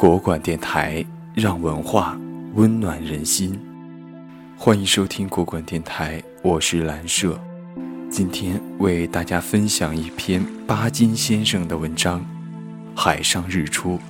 [0.00, 1.04] 国馆电台
[1.34, 2.18] 让文化
[2.54, 3.60] 温暖人心，
[4.56, 7.38] 欢迎收听国馆电台，我是蓝舍。
[8.10, 12.18] 今天为大家分享一篇巴金先生的文章
[12.98, 14.00] 《海上日出》。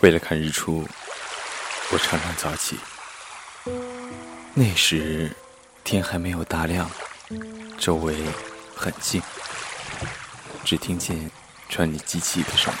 [0.00, 0.82] 为了看日出，
[1.92, 2.78] 我常常早起。
[4.54, 5.30] 那时
[5.84, 6.90] 天还没有大亮，
[7.78, 8.14] 周围
[8.74, 9.22] 很静，
[10.64, 11.30] 只听见
[11.68, 12.78] 船里机器的声音。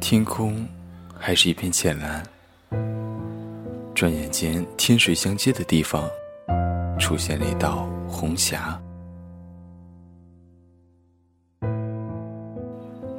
[0.00, 0.66] 天空
[1.18, 2.22] 还是一片浅蓝。
[3.92, 6.08] 转眼间，天水相接的地方
[6.98, 8.80] 出现了一道红霞。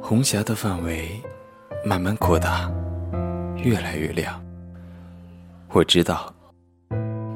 [0.00, 1.20] 红霞的范围
[1.84, 2.70] 慢慢扩大，
[3.56, 4.42] 越来越亮。
[5.78, 6.34] 我知道，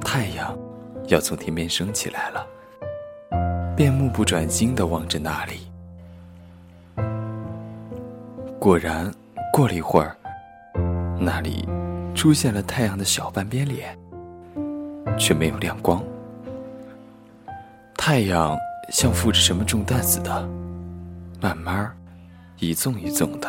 [0.00, 0.58] 太阳
[1.06, 2.44] 要从天边升起来了，
[3.76, 5.70] 便目不转睛地望着那里。
[8.58, 9.08] 果然，
[9.52, 10.16] 过了一会儿，
[11.20, 11.68] 那里
[12.16, 13.96] 出现了太阳的小半边脸，
[15.16, 16.02] 却没有亮光。
[17.96, 18.58] 太阳
[18.90, 20.48] 像负着什么重担似的，
[21.40, 21.96] 慢慢。
[22.58, 23.48] 一纵一纵的，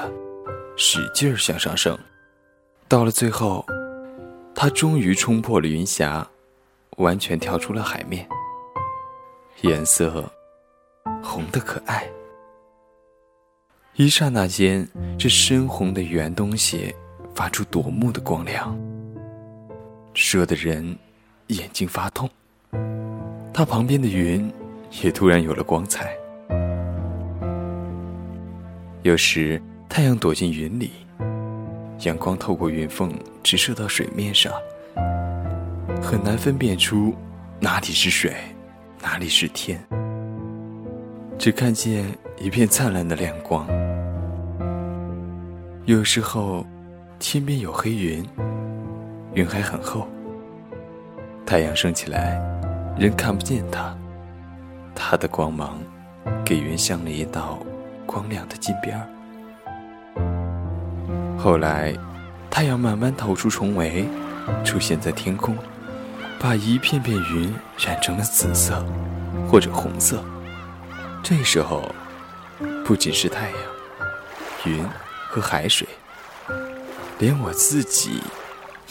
[0.78, 1.98] 使劲儿向上升，
[2.88, 3.66] 到了最后，
[4.56, 6.26] 它终于冲破了云霞，
[6.98, 8.28] 完全跳出了海面。
[9.62, 10.32] 颜色
[11.22, 12.08] 红的可爱。
[13.96, 14.88] 一刹那间，
[15.18, 16.94] 这深红的圆东西
[17.36, 18.78] 发出夺目的光亮，
[20.14, 20.98] 射得人
[21.48, 22.30] 眼睛发痛。
[23.54, 24.52] 它旁边的云
[25.04, 26.16] 也突然有了光彩。
[29.04, 30.92] 有时太阳躲进云里，
[32.04, 34.52] 阳光透过云缝直射到水面上，
[36.02, 37.14] 很难分辨出
[37.62, 38.34] 哪里是水，
[39.02, 39.82] 哪里是天，
[41.38, 42.06] 只看见
[42.38, 43.66] 一片灿烂的亮光。
[45.86, 46.66] 有时候
[47.20, 48.26] 天边有黑云，
[49.34, 50.06] 云还很厚，
[51.46, 52.38] 太阳升起来，
[52.98, 53.98] 人看不见它，
[54.94, 55.80] 它的光芒
[56.44, 57.60] 给云镶了一道。
[58.06, 59.08] 光亮的金边儿。
[61.44, 61.94] 后来，
[62.50, 64.08] 太阳慢慢透出重围，
[64.64, 65.58] 出现在天空，
[66.40, 68.82] 把一片片云染成了紫色
[69.52, 70.24] 或者红色。
[71.22, 71.94] 这时候，
[72.86, 73.58] 不仅是太阳、
[74.64, 74.88] 云
[75.28, 75.86] 和海水，
[77.20, 78.22] 连我自己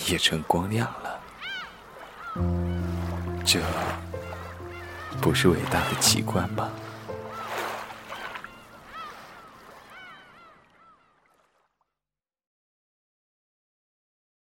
[0.06, 1.20] 也成光亮了。
[3.46, 3.60] 这
[5.22, 6.68] 不是伟大的奇观吗？